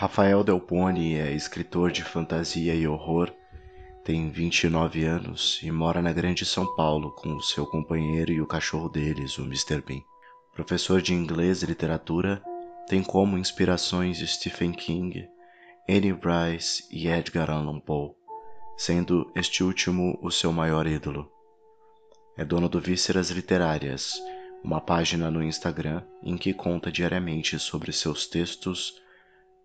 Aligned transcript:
Rafael 0.00 0.42
Del 0.42 0.58
Pone 0.58 1.16
é 1.16 1.30
escritor 1.30 1.92
de 1.92 2.02
fantasia 2.02 2.74
e 2.74 2.88
horror, 2.88 3.30
tem 4.02 4.30
29 4.30 5.04
anos 5.04 5.60
e 5.62 5.70
mora 5.70 6.00
na 6.00 6.10
Grande 6.10 6.46
São 6.46 6.74
Paulo 6.74 7.10
com 7.10 7.34
o 7.34 7.42
seu 7.42 7.66
companheiro 7.66 8.32
e 8.32 8.40
o 8.40 8.46
cachorro 8.46 8.88
deles, 8.88 9.36
o 9.36 9.42
Mr. 9.42 9.82
Bean. 9.82 10.00
Professor 10.54 11.02
de 11.02 11.12
inglês 11.12 11.62
e 11.62 11.66
literatura, 11.66 12.42
tem 12.88 13.02
como 13.02 13.36
inspirações 13.36 14.26
Stephen 14.26 14.72
King, 14.72 15.28
Anne 15.86 16.12
Rice 16.12 16.88
e 16.90 17.06
Edgar 17.06 17.50
Allan 17.50 17.78
Poe, 17.78 18.12
sendo 18.78 19.30
este 19.36 19.62
último 19.62 20.18
o 20.22 20.30
seu 20.30 20.50
maior 20.50 20.86
ídolo. 20.86 21.30
É 22.38 22.44
dono 22.46 22.70
do 22.70 22.80
Vísceras 22.80 23.28
Literárias, 23.28 24.14
uma 24.64 24.80
página 24.80 25.30
no 25.30 25.42
Instagram 25.42 26.02
em 26.22 26.38
que 26.38 26.54
conta 26.54 26.90
diariamente 26.90 27.58
sobre 27.58 27.92
seus 27.92 28.26
textos, 28.26 28.98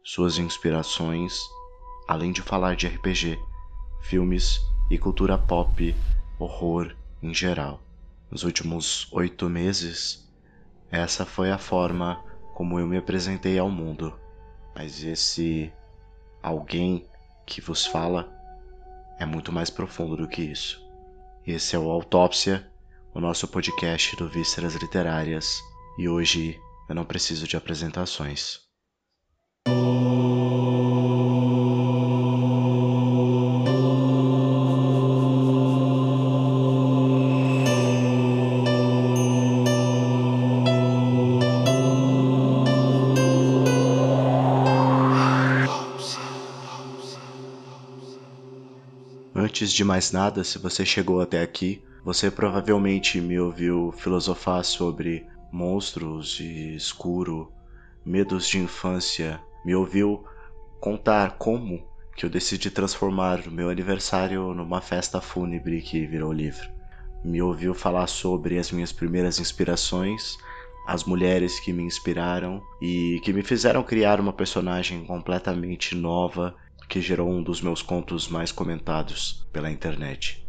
suas 0.05 0.37
inspirações, 0.37 1.39
além 2.07 2.31
de 2.31 2.43
falar 2.43 2.75
de 2.75 2.85
RPG, 2.85 3.39
filmes 4.03 4.61
e 4.87 4.99
cultura 4.99 5.35
pop, 5.35 5.95
horror 6.37 6.95
em 7.23 7.33
geral. 7.33 7.81
Nos 8.29 8.43
últimos 8.43 9.11
oito 9.11 9.49
meses, 9.49 10.31
essa 10.91 11.25
foi 11.25 11.49
a 11.49 11.57
forma 11.57 12.23
como 12.53 12.79
eu 12.79 12.85
me 12.85 12.97
apresentei 12.97 13.57
ao 13.57 13.69
mundo. 13.69 14.13
Mas 14.75 15.03
esse 15.03 15.73
alguém 16.43 17.03
que 17.43 17.59
vos 17.59 17.87
fala 17.87 18.31
é 19.17 19.25
muito 19.25 19.51
mais 19.51 19.71
profundo 19.71 20.15
do 20.15 20.27
que 20.27 20.43
isso. 20.43 20.85
Esse 21.47 21.75
é 21.75 21.79
o 21.79 21.89
Autópsia, 21.89 22.69
o 23.11 23.19
nosso 23.19 23.47
podcast 23.47 24.15
do 24.17 24.29
Vísceras 24.29 24.75
Literárias, 24.75 25.59
e 25.97 26.07
hoje 26.07 26.61
eu 26.87 26.93
não 26.93 27.05
preciso 27.05 27.47
de 27.47 27.57
apresentações. 27.57 28.64
Antes 49.37 49.71
de 49.71 49.83
mais 49.83 50.11
nada, 50.11 50.43
se 50.43 50.57
você 50.57 50.85
chegou 50.85 51.21
até 51.21 51.41
aqui, 51.41 51.81
você 52.03 52.31
provavelmente 52.31 53.21
me 53.21 53.39
ouviu 53.39 53.93
filosofar 53.97 54.63
sobre 54.63 55.25
monstros 55.51 56.39
e 56.39 56.75
escuro, 56.75 57.51
medos 58.05 58.47
de 58.47 58.59
infância, 58.59 59.41
me 59.65 59.75
ouviu 59.75 60.23
contar 60.79 61.37
como 61.37 61.83
que 62.15 62.25
eu 62.25 62.29
decidi 62.29 62.69
transformar 62.69 63.39
o 63.47 63.51
meu 63.51 63.69
aniversário 63.69 64.53
numa 64.53 64.79
festa 64.79 65.19
fúnebre 65.19 65.81
que 65.81 66.05
virou 66.05 66.31
livro. 66.31 66.69
Me 67.23 67.41
ouviu 67.41 67.73
falar 67.73 68.07
sobre 68.07 68.59
as 68.59 68.71
minhas 68.71 68.91
primeiras 68.91 69.39
inspirações, 69.39 70.37
as 70.85 71.03
mulheres 71.03 71.59
que 71.59 71.73
me 71.73 71.83
inspiraram 71.83 72.61
e 72.79 73.19
que 73.23 73.33
me 73.33 73.41
fizeram 73.41 73.83
criar 73.83 74.19
uma 74.19 74.31
personagem 74.31 75.03
completamente 75.03 75.95
nova 75.95 76.55
que 76.87 77.01
gerou 77.01 77.27
um 77.27 77.41
dos 77.41 77.59
meus 77.59 77.81
contos 77.81 78.27
mais 78.27 78.51
comentados 78.51 79.47
pela 79.51 79.71
internet. 79.71 80.47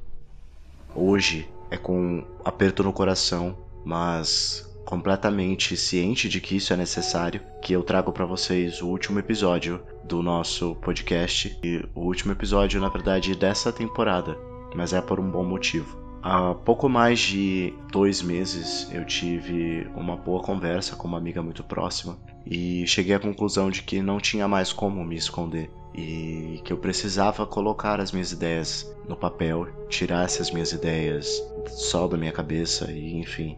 Hoje 0.94 1.48
é 1.70 1.78
com 1.78 2.24
aperto 2.44 2.82
no 2.82 2.92
coração, 2.92 3.56
mas 3.84 4.65
completamente 4.86 5.76
ciente 5.76 6.28
de 6.28 6.40
que 6.40 6.56
isso 6.56 6.72
é 6.72 6.76
necessário, 6.76 7.42
que 7.60 7.72
eu 7.72 7.82
trago 7.82 8.12
para 8.12 8.24
vocês 8.24 8.80
o 8.80 8.86
último 8.86 9.18
episódio 9.18 9.82
do 10.04 10.22
nosso 10.22 10.76
podcast 10.76 11.58
e 11.62 11.84
o 11.92 12.02
último 12.02 12.32
episódio, 12.32 12.80
na 12.80 12.88
verdade, 12.88 13.34
dessa 13.34 13.72
temporada, 13.72 14.38
mas 14.74 14.92
é 14.92 15.02
por 15.02 15.18
um 15.18 15.28
bom 15.28 15.44
motivo. 15.44 16.06
Há 16.22 16.54
pouco 16.54 16.88
mais 16.88 17.18
de 17.18 17.74
dois 17.92 18.22
meses 18.22 18.88
eu 18.92 19.04
tive 19.04 19.88
uma 19.94 20.16
boa 20.16 20.42
conversa 20.42 20.96
com 20.96 21.06
uma 21.06 21.18
amiga 21.18 21.42
muito 21.42 21.62
próxima 21.62 22.16
e 22.44 22.86
cheguei 22.86 23.14
à 23.14 23.20
conclusão 23.20 23.70
de 23.70 23.82
que 23.82 24.00
não 24.00 24.18
tinha 24.18 24.48
mais 24.48 24.72
como 24.72 25.04
me 25.04 25.16
esconder 25.16 25.70
e 25.94 26.60
que 26.64 26.72
eu 26.72 26.76
precisava 26.76 27.46
colocar 27.46 28.00
as 28.00 28.12
minhas 28.12 28.32
ideias 28.32 28.92
no 29.08 29.16
papel, 29.16 29.66
tirar 29.88 30.24
essas 30.24 30.50
minhas 30.50 30.72
ideias 30.72 31.42
só 31.68 32.06
da 32.06 32.16
minha 32.16 32.32
cabeça 32.32 32.90
e, 32.90 33.14
enfim, 33.14 33.56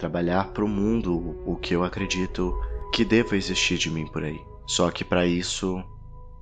trabalhar 0.00 0.48
para 0.48 0.64
o 0.64 0.68
mundo 0.68 1.38
o 1.44 1.54
que 1.56 1.74
eu 1.74 1.84
acredito 1.84 2.58
que 2.92 3.04
deva 3.04 3.36
existir 3.36 3.76
de 3.76 3.90
mim 3.90 4.06
por 4.06 4.24
aí. 4.24 4.40
Só 4.66 4.90
que 4.90 5.04
para 5.04 5.26
isso 5.26 5.84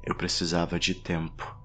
eu 0.05 0.15
precisava 0.15 0.79
de 0.79 0.95
tempo. 0.95 1.57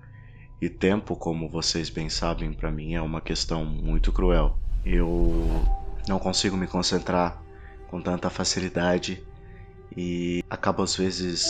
E 0.59 0.69
tempo, 0.69 1.15
como 1.15 1.47
vocês 1.47 1.89
bem 1.89 2.09
sabem, 2.09 2.51
para 2.51 2.71
mim 2.71 2.95
é 2.95 3.01
uma 3.01 3.21
questão 3.21 3.63
muito 3.63 4.11
cruel. 4.11 4.57
Eu 4.83 5.31
não 6.07 6.17
consigo 6.17 6.57
me 6.57 6.65
concentrar 6.65 7.41
com 7.87 8.01
tanta 8.01 8.29
facilidade 8.29 9.23
e 9.95 10.43
acabo 10.49 10.81
às 10.81 10.95
vezes 10.95 11.45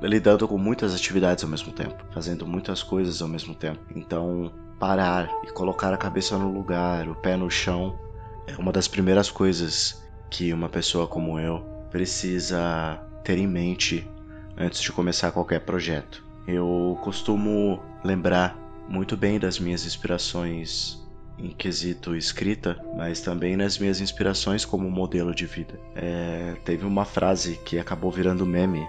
lidando 0.00 0.48
com 0.48 0.56
muitas 0.56 0.94
atividades 0.94 1.44
ao 1.44 1.50
mesmo 1.50 1.70
tempo, 1.72 2.02
fazendo 2.12 2.46
muitas 2.46 2.82
coisas 2.82 3.20
ao 3.20 3.28
mesmo 3.28 3.54
tempo. 3.54 3.80
Então, 3.94 4.52
parar 4.80 5.28
e 5.44 5.52
colocar 5.52 5.92
a 5.92 5.98
cabeça 5.98 6.38
no 6.38 6.50
lugar, 6.50 7.08
o 7.08 7.14
pé 7.14 7.36
no 7.36 7.50
chão, 7.50 7.98
é 8.46 8.56
uma 8.58 8.72
das 8.72 8.88
primeiras 8.88 9.30
coisas 9.30 10.02
que 10.30 10.52
uma 10.52 10.68
pessoa 10.68 11.06
como 11.06 11.38
eu 11.38 11.60
precisa 11.90 13.00
ter 13.22 13.38
em 13.38 13.46
mente 13.46 14.08
antes 14.56 14.80
de 14.80 14.90
começar 14.90 15.30
qualquer 15.32 15.60
projeto. 15.60 16.24
Eu 16.46 16.98
costumo 17.02 17.80
lembrar 18.04 18.56
muito 18.88 19.16
bem 19.16 19.38
das 19.38 19.58
minhas 19.58 19.86
inspirações 19.86 21.00
em 21.38 21.50
quesito 21.50 22.14
escrita, 22.14 22.78
mas 22.96 23.20
também 23.20 23.56
nas 23.56 23.78
minhas 23.78 24.00
inspirações 24.00 24.64
como 24.64 24.90
modelo 24.90 25.34
de 25.34 25.46
vida. 25.46 25.78
É, 25.94 26.56
teve 26.64 26.84
uma 26.84 27.04
frase 27.04 27.58
que 27.64 27.78
acabou 27.78 28.10
virando 28.10 28.44
meme 28.46 28.86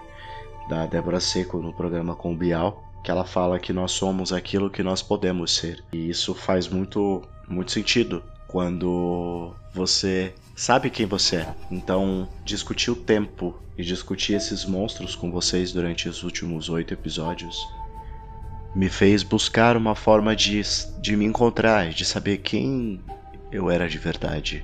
da 0.69 0.85
Débora 0.85 1.19
Seco 1.19 1.59
no 1.59 1.73
programa 1.73 2.15
com 2.15 2.33
o 2.33 2.37
Bial, 2.37 2.83
que 3.03 3.11
ela 3.11 3.25
fala 3.25 3.59
que 3.59 3.73
nós 3.73 3.91
somos 3.91 4.31
aquilo 4.31 4.69
que 4.69 4.83
nós 4.83 5.01
podemos 5.01 5.55
ser. 5.55 5.83
E 5.91 6.09
isso 6.09 6.33
faz 6.33 6.67
muito, 6.67 7.21
muito 7.47 7.71
sentido 7.71 8.23
quando 8.53 9.51
você 9.73 10.31
sabe 10.55 10.91
quem 10.91 11.07
você 11.07 11.37
é. 11.37 11.55
Então, 11.71 12.29
discutir 12.45 12.91
o 12.91 12.95
tempo 12.95 13.59
e 13.75 13.83
discutir 13.83 14.33
esses 14.33 14.63
monstros 14.63 15.15
com 15.15 15.31
vocês 15.31 15.73
durante 15.73 16.07
os 16.07 16.21
últimos 16.21 16.69
oito 16.69 16.93
episódios 16.93 17.57
me 18.75 18.89
fez 18.89 19.23
buscar 19.23 19.75
uma 19.75 19.95
forma 19.95 20.35
de, 20.35 20.61
de 21.01 21.15
me 21.15 21.25
encontrar, 21.25 21.89
de 21.89 22.05
saber 22.05 22.37
quem 22.39 23.01
eu 23.51 23.71
era 23.71 23.89
de 23.89 23.97
verdade. 23.97 24.63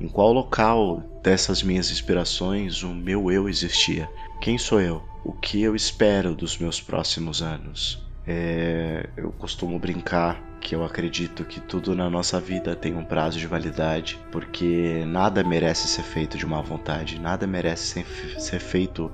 Em 0.00 0.08
qual 0.08 0.32
local 0.32 1.02
dessas 1.22 1.62
minhas 1.62 1.90
inspirações 1.90 2.82
o 2.82 2.88
meu 2.88 3.30
eu 3.30 3.50
existia? 3.50 4.10
Quem 4.40 4.56
sou 4.56 4.80
eu? 4.80 5.02
O 5.22 5.32
que 5.32 5.60
eu 5.60 5.76
espero 5.76 6.34
dos 6.34 6.56
meus 6.56 6.80
próximos 6.80 7.42
anos? 7.42 8.05
É, 8.26 9.08
eu 9.16 9.30
costumo 9.30 9.78
brincar 9.78 10.42
que 10.60 10.74
eu 10.74 10.84
acredito 10.84 11.44
que 11.44 11.60
tudo 11.60 11.94
na 11.94 12.10
nossa 12.10 12.40
vida 12.40 12.74
tem 12.74 12.96
um 12.96 13.04
prazo 13.04 13.38
de 13.38 13.46
validade, 13.46 14.18
porque 14.32 15.04
nada 15.06 15.44
merece 15.44 15.86
ser 15.86 16.02
feito 16.02 16.36
de 16.36 16.44
má 16.44 16.60
vontade, 16.60 17.20
nada 17.20 17.46
merece 17.46 18.04
ser, 18.04 18.40
ser 18.40 18.58
feito 18.58 19.12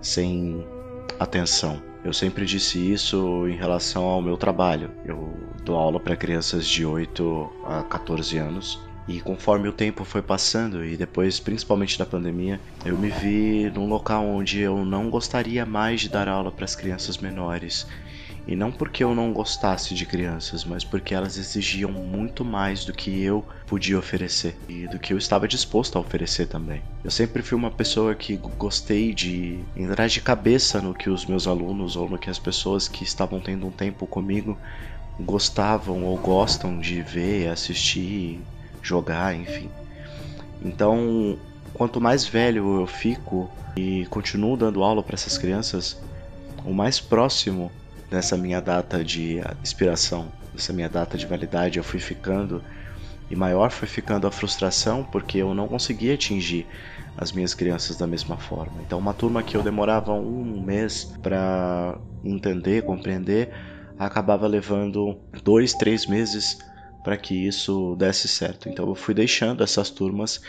sem 0.00 0.66
atenção. 1.18 1.80
Eu 2.02 2.12
sempre 2.12 2.44
disse 2.44 2.78
isso 2.78 3.46
em 3.46 3.56
relação 3.56 4.04
ao 4.04 4.22
meu 4.22 4.36
trabalho. 4.36 4.90
Eu 5.04 5.38
dou 5.62 5.76
aula 5.76 6.00
para 6.00 6.16
crianças 6.16 6.66
de 6.66 6.84
8 6.84 7.52
a 7.66 7.82
14 7.84 8.38
anos 8.38 8.80
e 9.06 9.20
conforme 9.20 9.68
o 9.68 9.72
tempo 9.72 10.04
foi 10.04 10.22
passando 10.22 10.84
e 10.84 10.96
depois, 10.96 11.38
principalmente 11.38 11.98
da 11.98 12.06
pandemia, 12.06 12.60
eu 12.84 12.96
me 12.96 13.10
vi 13.10 13.70
num 13.74 13.86
local 13.86 14.24
onde 14.24 14.60
eu 14.60 14.84
não 14.84 15.10
gostaria 15.10 15.66
mais 15.66 16.00
de 16.00 16.08
dar 16.08 16.28
aula 16.28 16.50
para 16.50 16.64
as 16.64 16.74
crianças 16.74 17.18
menores. 17.18 17.86
E 18.46 18.56
não 18.56 18.72
porque 18.72 19.04
eu 19.04 19.14
não 19.14 19.32
gostasse 19.32 19.94
de 19.94 20.06
crianças, 20.06 20.64
mas 20.64 20.82
porque 20.82 21.14
elas 21.14 21.36
exigiam 21.36 21.92
muito 21.92 22.44
mais 22.44 22.84
do 22.84 22.92
que 22.92 23.22
eu 23.22 23.44
podia 23.66 23.98
oferecer 23.98 24.56
e 24.68 24.88
do 24.88 24.98
que 24.98 25.12
eu 25.12 25.18
estava 25.18 25.46
disposto 25.46 25.96
a 25.96 26.00
oferecer 26.00 26.46
também. 26.46 26.82
Eu 27.04 27.10
sempre 27.10 27.42
fui 27.42 27.56
uma 27.56 27.70
pessoa 27.70 28.14
que 28.14 28.36
gostei 28.36 29.14
de 29.14 29.60
entrar 29.76 30.08
de 30.08 30.20
cabeça 30.20 30.80
no 30.80 30.94
que 30.94 31.10
os 31.10 31.26
meus 31.26 31.46
alunos 31.46 31.96
ou 31.96 32.08
no 32.08 32.18
que 32.18 32.30
as 32.30 32.38
pessoas 32.38 32.88
que 32.88 33.04
estavam 33.04 33.40
tendo 33.40 33.66
um 33.66 33.70
tempo 33.70 34.06
comigo 34.06 34.58
gostavam 35.20 36.04
ou 36.04 36.16
gostam 36.18 36.78
de 36.80 37.02
ver, 37.02 37.48
assistir, 37.48 38.40
jogar, 38.82 39.34
enfim. 39.34 39.70
Então, 40.62 41.38
quanto 41.74 42.00
mais 42.00 42.24
velho 42.24 42.80
eu 42.80 42.86
fico 42.86 43.50
e 43.76 44.06
continuo 44.06 44.56
dando 44.56 44.82
aula 44.82 45.02
para 45.02 45.14
essas 45.14 45.38
crianças, 45.38 46.00
o 46.64 46.72
mais 46.72 47.00
próximo 47.00 47.70
dessa 48.10 48.36
minha 48.36 48.60
data 48.60 49.04
de 49.04 49.40
inspiração, 49.62 50.34
dessa 50.52 50.72
minha 50.72 50.88
data 50.88 51.16
de 51.16 51.26
validade 51.26 51.78
eu 51.78 51.84
fui 51.84 52.00
ficando 52.00 52.64
E 53.30 53.36
maior 53.36 53.70
foi 53.70 53.88
ficando 53.88 54.26
a 54.26 54.30
frustração 54.32 55.04
porque 55.04 55.38
eu 55.38 55.54
não 55.54 55.68
conseguia 55.68 56.14
atingir 56.14 56.68
as 57.16 57.32
minhas 57.32 57.54
crianças 57.54 57.96
da 57.96 58.06
mesma 58.06 58.38
forma. 58.38 58.82
Então, 58.82 58.98
uma 58.98 59.14
turma 59.14 59.42
que 59.42 59.56
eu 59.56 59.62
demorava 59.62 60.12
um 60.14 60.60
mês 60.62 61.16
para 61.22 62.00
entender, 62.24 62.82
compreender, 62.84 63.54
acabava 63.98 64.46
levando 64.46 65.20
dois, 65.44 65.74
três 65.74 66.06
meses 66.06 66.58
para 67.02 67.16
que 67.16 67.34
isso 67.46 67.96
desse 67.96 68.28
certo. 68.28 68.68
Então, 68.68 68.88
eu 68.88 68.94
fui 68.94 69.14
deixando 69.14 69.62
essas 69.62 69.90
turmas 69.90 70.40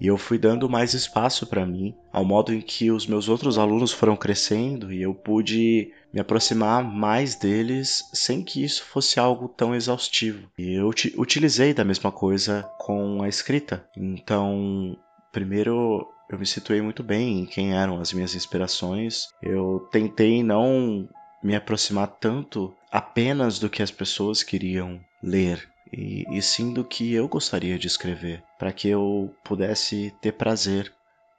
e 0.00 0.06
eu 0.06 0.16
fui 0.16 0.38
dando 0.38 0.68
mais 0.68 0.94
espaço 0.94 1.46
para 1.46 1.66
mim, 1.66 1.94
ao 2.12 2.24
modo 2.24 2.52
em 2.52 2.60
que 2.60 2.90
os 2.90 3.06
meus 3.06 3.28
outros 3.28 3.58
alunos 3.58 3.92
foram 3.92 4.16
crescendo 4.16 4.92
e 4.92 5.02
eu 5.02 5.14
pude 5.14 5.92
me 6.12 6.20
aproximar 6.20 6.84
mais 6.84 7.34
deles 7.34 8.04
sem 8.12 8.42
que 8.42 8.62
isso 8.62 8.84
fosse 8.84 9.18
algo 9.18 9.48
tão 9.48 9.74
exaustivo. 9.74 10.48
E 10.58 10.74
eu 10.74 10.88
utilizei 11.16 11.74
da 11.74 11.84
mesma 11.84 12.12
coisa 12.12 12.68
com 12.78 13.22
a 13.22 13.28
escrita. 13.28 13.84
Então, 13.96 14.96
primeiro 15.32 16.06
eu 16.30 16.38
me 16.38 16.46
situei 16.46 16.80
muito 16.80 17.02
bem 17.02 17.40
em 17.40 17.46
quem 17.46 17.74
eram 17.74 18.00
as 18.00 18.12
minhas 18.12 18.34
inspirações. 18.34 19.28
Eu 19.42 19.88
tentei 19.90 20.42
não 20.42 21.08
me 21.42 21.56
aproximar 21.56 22.08
tanto 22.20 22.74
apenas 22.90 23.58
do 23.58 23.70
que 23.70 23.82
as 23.82 23.90
pessoas 23.90 24.42
queriam 24.42 25.00
ler 25.22 25.68
e, 25.92 26.24
e 26.30 26.42
sim 26.42 26.72
do 26.72 26.84
que 26.84 27.14
eu 27.14 27.28
gostaria 27.28 27.78
de 27.78 27.86
escrever, 27.86 28.42
para 28.58 28.72
que 28.72 28.88
eu 28.88 29.34
pudesse 29.44 30.14
ter 30.20 30.32
prazer 30.32 30.92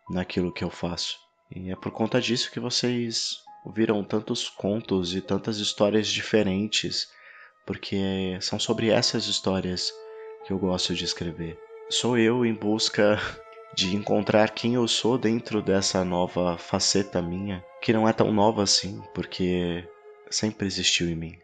naquilo 0.10 0.54
que 0.54 0.64
eu 0.64 0.70
faço. 0.70 1.18
E 1.56 1.72
é 1.72 1.76
por 1.76 1.92
conta 1.92 2.22
disso 2.22 2.52
que 2.52 2.60
vocês 2.60 3.38
ouviram 3.66 4.04
tantos 4.04 4.48
contos 4.50 5.16
e 5.16 5.22
tantas 5.22 5.58
histórias 5.58 6.08
diferentes, 6.08 7.08
porque 7.66 8.38
são 8.42 8.60
sobre 8.60 8.90
essas 8.90 9.26
histórias 9.26 9.92
que 10.46 10.54
eu 10.54 10.60
gosto 10.60 10.94
de 10.94 11.04
escrever. 11.04 11.60
Sou 11.90 12.18
eu 12.18 12.46
em 12.46 12.54
busca 12.54 13.20
de 13.76 13.96
encontrar 13.96 14.52
quem 14.52 14.76
eu 14.76 14.88
sou 14.88 15.18
dentro 15.18 15.62
dessa 15.62 16.04
nova 16.04 16.58
faceta 16.58 17.22
minha, 17.22 17.64
que 17.82 17.94
não 17.94 18.08
é 18.08 18.14
tão 18.14 18.32
nova 18.32 18.64
assim, 18.64 19.02
porque 19.14 19.88
sempre 20.30 20.68
existiu 20.68 21.10
em 21.10 21.16
mim. 21.16 21.40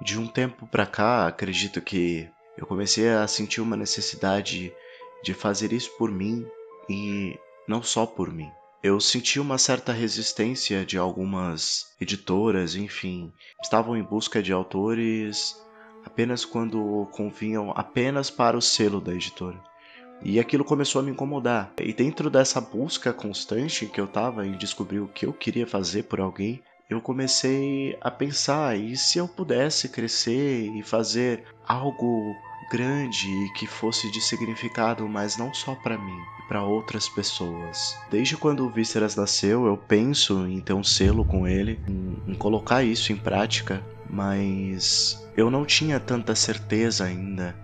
De 0.00 0.18
um 0.18 0.26
tempo 0.26 0.66
para 0.66 0.86
cá, 0.86 1.26
acredito 1.26 1.80
que 1.80 2.28
eu 2.56 2.66
comecei 2.66 3.08
a 3.08 3.26
sentir 3.26 3.60
uma 3.60 3.76
necessidade 3.76 4.72
de 5.22 5.34
fazer 5.34 5.72
isso 5.72 5.90
por 5.98 6.10
mim 6.10 6.46
e 6.88 7.36
não 7.66 7.82
só 7.82 8.06
por 8.06 8.32
mim. 8.32 8.50
Eu 8.80 9.00
senti 9.00 9.40
uma 9.40 9.58
certa 9.58 9.92
resistência 9.92 10.84
de 10.84 10.96
algumas 10.96 11.92
editoras, 12.00 12.76
enfim, 12.76 13.32
estavam 13.60 13.96
em 13.96 14.02
busca 14.02 14.40
de 14.40 14.52
autores 14.52 15.60
apenas 16.04 16.44
quando 16.44 17.08
convinham 17.10 17.72
apenas 17.72 18.30
para 18.30 18.56
o 18.56 18.62
selo 18.62 19.00
da 19.00 19.12
editora. 19.12 19.60
E 20.22 20.38
aquilo 20.38 20.64
começou 20.64 21.00
a 21.00 21.04
me 21.04 21.10
incomodar. 21.10 21.72
E 21.80 21.92
dentro 21.92 22.30
dessa 22.30 22.60
busca 22.60 23.12
constante 23.12 23.86
que 23.86 24.00
eu 24.00 24.04
estava 24.04 24.46
em 24.46 24.56
descobrir 24.56 25.00
o 25.00 25.08
que 25.08 25.26
eu 25.26 25.32
queria 25.32 25.66
fazer 25.66 26.04
por 26.04 26.20
alguém, 26.20 26.62
eu 26.88 27.00
comecei 27.00 27.96
a 28.00 28.10
pensar: 28.10 28.78
e 28.78 28.96
se 28.96 29.18
eu 29.18 29.28
pudesse 29.28 29.88
crescer 29.88 30.70
e 30.74 30.82
fazer 30.82 31.44
algo 31.66 32.34
grande 32.70 33.28
e 33.28 33.52
que 33.52 33.66
fosse 33.66 34.10
de 34.10 34.20
significado, 34.20 35.08
mas 35.08 35.36
não 35.36 35.52
só 35.52 35.74
para 35.74 35.98
mim, 35.98 36.18
para 36.46 36.64
outras 36.64 37.08
pessoas. 37.08 37.96
Desde 38.10 38.36
quando 38.36 38.64
o 38.66 38.70
Vísceras 38.70 39.16
nasceu, 39.16 39.66
eu 39.66 39.76
penso 39.76 40.46
em 40.46 40.60
ter 40.60 40.74
um 40.74 40.84
selo 40.84 41.24
com 41.24 41.46
ele, 41.46 41.80
em, 41.88 42.32
em 42.32 42.34
colocar 42.34 42.82
isso 42.82 43.12
em 43.12 43.16
prática, 43.16 43.82
mas 44.08 45.26
eu 45.36 45.50
não 45.50 45.64
tinha 45.64 45.98
tanta 45.98 46.34
certeza 46.34 47.04
ainda. 47.04 47.54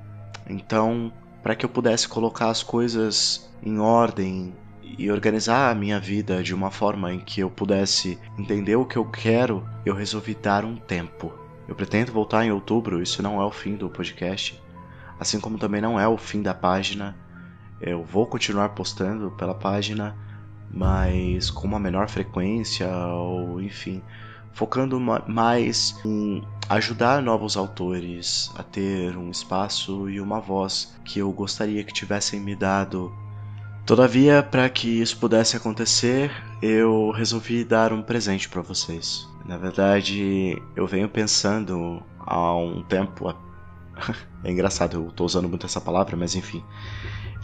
Então, 0.49 1.12
para 1.43 1.55
que 1.55 1.65
eu 1.65 1.70
pudesse 1.70 2.09
colocar 2.09 2.49
as 2.49 2.62
coisas 2.62 3.50
em 3.62 3.79
ordem 3.79 4.55
e 4.98 5.10
organizar 5.10 5.70
a 5.70 5.75
minha 5.75 5.98
vida 5.98 6.42
de 6.42 6.54
uma 6.54 6.70
forma 6.70 7.12
em 7.12 7.20
que 7.20 7.40
eu 7.40 7.50
pudesse 7.50 8.19
entender 8.38 8.76
o 8.76 8.84
que 8.84 8.96
eu 8.96 9.04
quero, 9.04 9.66
eu 9.84 9.94
resolvi 9.94 10.34
dar 10.34 10.64
um 10.64 10.76
tempo. 10.76 11.32
Eu 11.66 11.75
pretendo 11.75 12.12
voltar 12.12 12.44
em 12.44 12.52
outubro, 12.52 13.02
isso 13.02 13.22
não 13.22 13.40
é 13.40 13.44
o 13.44 13.50
fim 13.50 13.75
do 13.75 13.88
podcast, 13.88 14.62
assim 15.19 15.40
como 15.40 15.58
também 15.58 15.81
não 15.81 15.98
é 15.98 16.06
o 16.06 16.19
fim 16.19 16.42
da 16.42 16.54
página. 16.54 17.16
Eu 17.81 18.04
vou 18.04 18.26
continuar 18.26 18.70
postando 18.70 19.31
pela 19.32 19.54
página, 19.54 20.16
mas 20.70 21.50
com 21.50 21.66
uma 21.66 21.78
menor 21.81 22.08
frequência 22.08 22.88
ou 22.88 23.60
enfim, 23.60 24.02
focando 24.52 25.00
mais 25.00 25.98
em 26.04 26.42
ajudar 26.69 27.20
novos 27.22 27.56
autores 27.56 28.50
a 28.56 28.62
ter 28.62 29.16
um 29.16 29.31
espaço 29.31 30.08
e 30.08 30.20
uma 30.20 30.40
voz 30.40 30.94
que 31.04 31.19
eu 31.19 31.31
gostaria 31.32 31.82
que 31.82 31.92
tivessem 31.92 32.40
me 32.40 32.54
dado 32.54 33.12
Todavia, 33.86 34.42
para 34.42 34.66
que 34.70 34.88
isso 34.88 35.19
pudesse 35.19 35.58
acontecer, 35.58 36.31
eu 36.62 37.10
resolvi 37.10 37.64
dar 37.64 37.92
um 37.92 38.00
presente 38.02 38.48
para 38.48 38.62
vocês. 38.62 39.28
Na 39.44 39.58
verdade, 39.58 40.60
eu 40.75 40.86
venho 40.86 41.06
pensando 41.06 42.02
há 42.19 42.56
um 42.56 42.82
tempo. 42.82 43.34
é 44.42 44.50
engraçado, 44.50 44.96
eu 44.96 45.08
estou 45.08 45.26
usando 45.26 45.50
muito 45.50 45.66
essa 45.66 45.82
palavra, 45.82 46.16
mas 46.16 46.34
enfim. 46.34 46.64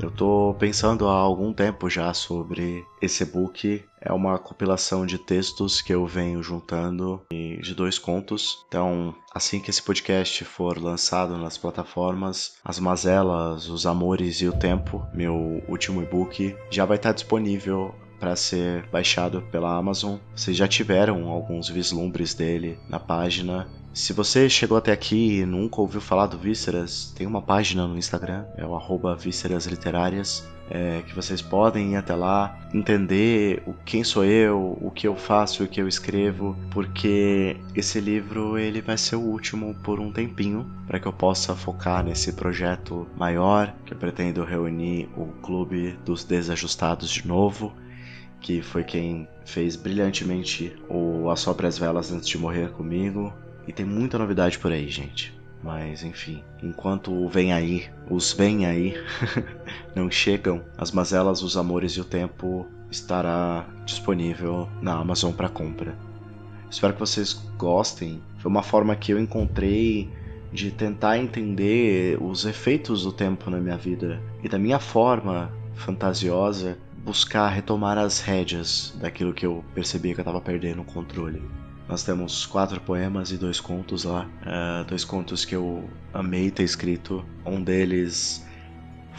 Eu 0.02 0.08
estou 0.08 0.54
pensando 0.54 1.06
há 1.06 1.12
algum 1.12 1.52
tempo 1.52 1.90
já 1.90 2.14
sobre 2.14 2.84
esse 3.02 3.24
book. 3.24 3.84
É 4.00 4.12
uma 4.12 4.38
compilação 4.38 5.04
de 5.04 5.18
textos 5.18 5.82
que 5.82 5.92
eu 5.92 6.06
venho 6.06 6.42
juntando 6.42 7.20
de 7.30 7.74
dois 7.74 7.98
contos. 7.98 8.64
Então, 8.66 9.14
assim 9.34 9.60
que 9.60 9.68
esse 9.68 9.82
podcast 9.82 10.44
for 10.44 10.78
lançado 10.82 11.36
nas 11.36 11.58
plataformas, 11.58 12.54
As 12.64 12.78
Mazelas, 12.78 13.68
Os 13.68 13.84
Amores 13.84 14.40
e 14.40 14.48
o 14.48 14.52
Tempo, 14.52 15.06
meu 15.12 15.62
último 15.68 16.02
e-book, 16.02 16.56
já 16.70 16.86
vai 16.86 16.96
estar 16.96 17.12
disponível 17.12 17.94
para 18.20 18.36
ser 18.36 18.86
baixado 18.92 19.42
pela 19.50 19.74
Amazon. 19.74 20.18
Vocês 20.36 20.56
já 20.56 20.68
tiveram 20.68 21.28
alguns 21.28 21.68
vislumbres 21.70 22.34
dele 22.34 22.78
na 22.88 23.00
página. 23.00 23.66
Se 23.92 24.12
você 24.12 24.48
chegou 24.48 24.78
até 24.78 24.92
aqui 24.92 25.40
e 25.40 25.46
nunca 25.46 25.80
ouviu 25.80 26.00
falar 26.00 26.26
do 26.26 26.38
Vísceras, 26.38 27.12
tem 27.16 27.26
uma 27.26 27.42
página 27.42 27.88
no 27.88 27.98
Instagram, 27.98 28.44
é 28.56 28.64
o 28.64 28.76
arroba 28.76 29.16
Vísceras 29.16 29.66
Literárias, 29.66 30.46
é, 30.70 31.02
que 31.02 31.12
vocês 31.12 31.42
podem 31.42 31.94
ir 31.94 31.96
até 31.96 32.14
lá, 32.14 32.56
entender 32.72 33.60
o 33.66 33.74
quem 33.84 34.04
sou 34.04 34.24
eu, 34.24 34.78
o 34.80 34.92
que 34.92 35.08
eu 35.08 35.16
faço, 35.16 35.64
o 35.64 35.68
que 35.68 35.82
eu 35.82 35.88
escrevo, 35.88 36.56
porque 36.70 37.56
esse 37.74 38.00
livro 38.00 38.56
ele 38.56 38.80
vai 38.80 38.96
ser 38.96 39.16
o 39.16 39.20
último 39.20 39.74
por 39.82 39.98
um 39.98 40.12
tempinho, 40.12 40.70
para 40.86 41.00
que 41.00 41.08
eu 41.08 41.12
possa 41.12 41.56
focar 41.56 42.04
nesse 42.04 42.32
projeto 42.34 43.08
maior, 43.16 43.74
que 43.84 43.92
eu 43.92 43.98
pretendo 43.98 44.44
reunir 44.44 45.08
o 45.16 45.26
Clube 45.42 45.98
dos 46.04 46.22
Desajustados 46.22 47.10
de 47.10 47.26
novo, 47.26 47.72
que 48.40 48.62
foi 48.62 48.82
quem 48.84 49.28
fez 49.44 49.76
brilhantemente 49.76 50.76
o 50.88 51.28
A 51.30 51.36
Sopra 51.36 51.68
as 51.68 51.78
Velas 51.78 52.12
Antes 52.12 52.28
de 52.28 52.38
Morrer 52.38 52.70
comigo, 52.70 53.32
e 53.66 53.72
tem 53.72 53.84
muita 53.84 54.18
novidade 54.18 54.58
por 54.58 54.72
aí, 54.72 54.88
gente. 54.88 55.38
Mas 55.62 56.02
enfim, 56.02 56.42
enquanto 56.62 57.28
vem 57.28 57.52
aí, 57.52 57.88
os 58.08 58.32
vem 58.32 58.64
aí, 58.64 58.94
não 59.94 60.10
chegam, 60.10 60.62
as 60.78 60.90
mazelas, 60.90 61.42
os 61.42 61.56
amores 61.56 61.92
e 61.92 62.00
o 62.00 62.04
tempo 62.04 62.66
estará 62.90 63.68
disponível 63.84 64.68
na 64.80 64.94
Amazon 64.94 65.32
para 65.32 65.48
compra. 65.48 65.94
Espero 66.70 66.94
que 66.94 67.00
vocês 67.00 67.34
gostem. 67.58 68.22
Foi 68.38 68.50
uma 68.50 68.62
forma 68.62 68.96
que 68.96 69.12
eu 69.12 69.18
encontrei 69.18 70.08
de 70.52 70.70
tentar 70.70 71.18
entender 71.18 72.18
os 72.20 72.44
efeitos 72.44 73.02
do 73.04 73.12
tempo 73.12 73.50
na 73.50 73.58
minha 73.58 73.76
vida 73.76 74.20
e 74.42 74.48
da 74.48 74.58
minha 74.58 74.78
forma 74.78 75.52
fantasiosa 75.74 76.78
buscar 77.04 77.48
retomar 77.48 77.98
as 77.98 78.20
rédeas 78.20 78.94
daquilo 79.00 79.32
que 79.32 79.46
eu 79.46 79.64
percebi 79.74 80.14
que 80.14 80.20
eu 80.20 80.22
estava 80.22 80.40
perdendo 80.40 80.82
o 80.82 80.84
controle. 80.84 81.42
Nós 81.88 82.04
temos 82.04 82.46
quatro 82.46 82.80
poemas 82.80 83.32
e 83.32 83.36
dois 83.36 83.58
contos 83.58 84.04
lá. 84.04 84.28
Uh, 84.42 84.84
dois 84.84 85.04
contos 85.04 85.44
que 85.44 85.56
eu 85.56 85.90
amei 86.14 86.50
ter 86.50 86.62
escrito. 86.62 87.24
Um 87.44 87.60
deles 87.60 88.46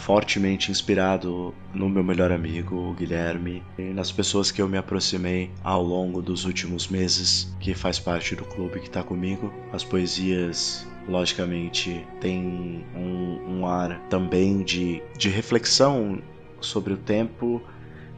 fortemente 0.01 0.71
inspirado 0.71 1.53
no 1.73 1.89
meu 1.89 2.03
melhor 2.03 2.31
amigo, 2.31 2.75
o 2.75 2.93
Guilherme, 2.93 3.61
e 3.77 3.83
nas 3.93 4.11
pessoas 4.11 4.51
que 4.51 4.61
eu 4.61 4.67
me 4.67 4.77
aproximei 4.77 5.51
ao 5.63 5.83
longo 5.83 6.21
dos 6.21 6.45
últimos 6.45 6.87
meses, 6.87 7.53
que 7.59 7.73
faz 7.73 7.99
parte 7.99 8.35
do 8.35 8.45
clube 8.45 8.79
que 8.79 8.87
está 8.87 9.03
comigo. 9.03 9.53
As 9.71 9.83
poesias, 9.83 10.87
logicamente, 11.07 12.07
têm 12.19 12.85
um, 12.95 13.59
um 13.59 13.65
ar 13.65 13.99
também 14.09 14.63
de, 14.63 15.03
de 15.17 15.29
reflexão 15.29 16.21
sobre 16.61 16.93
o 16.93 16.97
tempo, 16.97 17.61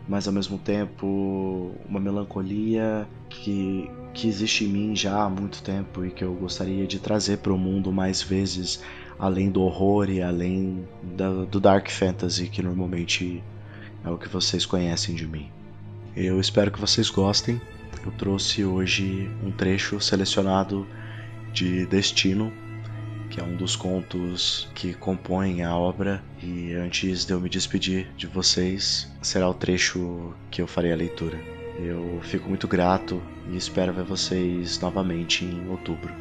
mas 0.07 0.27
ao 0.27 0.33
mesmo 0.33 0.57
tempo 0.57 1.71
uma 1.88 2.00
melancolia 2.00 3.07
que 3.29 3.89
que 4.13 4.27
existe 4.27 4.65
em 4.65 4.67
mim 4.67 4.95
já 4.95 5.23
há 5.23 5.29
muito 5.29 5.63
tempo 5.63 6.05
e 6.05 6.12
que 6.12 6.23
eu 6.23 6.33
gostaria 6.35 6.85
de 6.85 7.00
trazer 7.00 7.38
para 7.39 7.51
o 7.51 7.57
mundo 7.57 7.91
mais 7.91 8.21
vezes, 8.21 8.79
além 9.17 9.50
do 9.50 9.62
horror 9.63 10.09
e 10.09 10.21
além 10.21 10.88
da, 11.01 11.45
do 11.45 11.59
dark 11.59 11.89
fantasy 11.89 12.47
que 12.47 12.62
normalmente 12.62 13.43
é 14.05 14.09
o 14.09 14.17
que 14.17 14.29
vocês 14.29 14.65
conhecem 14.65 15.15
de 15.15 15.27
mim. 15.27 15.50
Eu 16.15 16.39
espero 16.39 16.69
que 16.69 16.79
vocês 16.79 17.09
gostem. 17.09 17.59
Eu 18.05 18.12
trouxe 18.12 18.63
hoje 18.63 19.29
um 19.43 19.51
trecho 19.51 20.00
selecionado 20.00 20.85
de 21.51 21.85
Destino, 21.88 22.51
que 23.34 23.42
é 23.42 23.44
um 23.44 23.56
dos 23.56 23.75
contos 23.75 24.70
que 24.75 24.94
compõem 24.94 25.63
a 25.63 25.75
obra. 25.75 26.24
E 26.40 26.72
antes 26.74 27.25
de 27.25 27.34
eu 27.34 27.42
me 27.42 27.50
despedir 27.50 28.08
de 28.16 28.28
vocês, 28.28 29.12
será 29.24 29.50
o 29.50 29.56
trecho 29.56 30.36
que 30.52 30.62
eu 30.62 30.68
farei 30.68 30.94
a 30.94 30.96
leitura. 30.96 31.36
Eu 31.80 32.20
fico 32.22 32.48
muito 32.48 32.68
grato 32.68 33.20
e 33.50 33.58
espero 33.58 33.92
ver 33.92 34.04
vocês 34.04 34.80
novamente 34.80 35.44
em 35.44 35.68
outubro. 35.68 36.13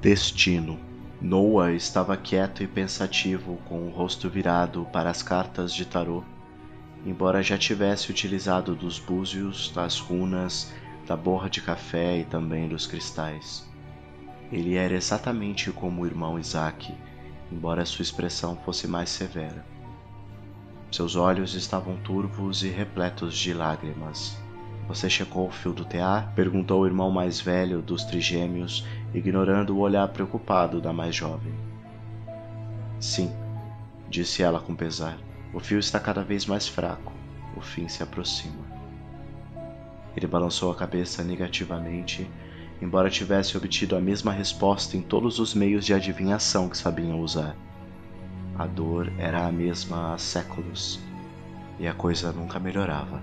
Destino. 0.00 0.80
Noah 1.20 1.72
estava 1.74 2.16
quieto 2.16 2.62
e 2.62 2.66
pensativo, 2.66 3.58
com 3.66 3.86
o 3.86 3.90
rosto 3.90 4.30
virado 4.30 4.86
para 4.90 5.10
as 5.10 5.22
cartas 5.22 5.72
de 5.72 5.84
tarô, 5.84 6.24
embora 7.04 7.42
já 7.42 7.58
tivesse 7.58 8.10
utilizado 8.10 8.74
dos 8.74 8.98
búzios, 8.98 9.70
das 9.74 9.98
runas, 9.98 10.72
da 11.06 11.16
borra 11.16 11.50
de 11.50 11.60
café 11.60 12.18
e 12.18 12.24
também 12.24 12.68
dos 12.68 12.86
cristais. 12.86 13.68
Ele 14.50 14.76
era 14.76 14.94
exatamente 14.94 15.70
como 15.72 16.02
o 16.02 16.06
irmão 16.06 16.38
Isaac, 16.38 16.94
embora 17.50 17.84
sua 17.84 18.02
expressão 18.02 18.56
fosse 18.56 18.86
mais 18.86 19.10
severa. 19.10 19.64
Seus 20.90 21.16
olhos 21.16 21.54
estavam 21.54 21.96
turvos 21.96 22.62
e 22.62 22.68
repletos 22.68 23.36
de 23.36 23.54
lágrimas. 23.54 24.36
Você 24.86 25.08
checou 25.08 25.48
o 25.48 25.50
fio 25.50 25.72
do 25.72 25.84
tear? 25.84 26.32
perguntou 26.34 26.82
o 26.82 26.86
irmão 26.86 27.10
mais 27.10 27.40
velho 27.40 27.80
dos 27.80 28.04
trigêmeos, 28.04 28.86
ignorando 29.14 29.74
o 29.74 29.78
olhar 29.78 30.06
preocupado 30.08 30.80
da 30.80 30.92
mais 30.92 31.14
jovem. 31.16 31.54
Sim, 33.00 33.32
disse 34.08 34.42
ela 34.42 34.60
com 34.60 34.76
pesar. 34.76 35.18
O 35.52 35.60
fio 35.60 35.78
está 35.78 36.00
cada 36.00 36.22
vez 36.22 36.46
mais 36.46 36.66
fraco. 36.66 37.12
O 37.56 37.60
fim 37.60 37.88
se 37.88 38.02
aproxima. 38.02 38.64
Ele 40.16 40.26
balançou 40.26 40.70
a 40.70 40.74
cabeça 40.74 41.22
negativamente 41.22 42.30
embora 42.82 43.08
tivesse 43.08 43.56
obtido 43.56 43.94
a 43.94 44.00
mesma 44.00 44.32
resposta 44.32 44.96
em 44.96 45.02
todos 45.02 45.38
os 45.38 45.54
meios 45.54 45.86
de 45.86 45.94
adivinhação 45.94 46.68
que 46.68 46.76
sabiam 46.76 47.20
usar. 47.20 47.56
A 48.58 48.66
dor 48.66 49.10
era 49.18 49.46
a 49.46 49.52
mesma 49.52 50.12
há 50.12 50.18
séculos 50.18 50.98
e 51.78 51.86
a 51.86 51.94
coisa 51.94 52.32
nunca 52.32 52.58
melhorava. 52.58 53.22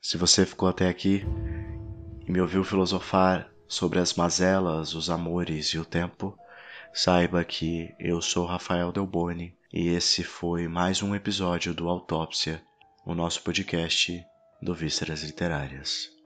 Se 0.00 0.16
você 0.16 0.46
ficou 0.46 0.68
até 0.68 0.88
aqui 0.88 1.26
e 2.24 2.30
me 2.30 2.40
ouviu 2.40 2.62
filosofar 2.62 3.50
sobre 3.66 3.98
as 3.98 4.14
mazelas, 4.14 4.94
os 4.94 5.10
amores 5.10 5.66
e 5.68 5.78
o 5.78 5.84
tempo, 5.84 6.38
saiba 6.92 7.44
que 7.44 7.94
eu 7.98 8.20
sou 8.20 8.46
Rafael 8.46 8.92
Delboni 8.92 9.56
e 9.72 9.88
esse 9.88 10.24
foi 10.24 10.66
mais 10.66 11.02
um 11.02 11.14
episódio 11.14 11.72
do 11.72 11.88
Autópsia 11.88 12.62
o 13.06 13.14
nosso 13.14 13.42
podcast 13.42 14.22
do 14.60 14.74
Vísceras 14.74 15.22
Literárias. 15.22 16.19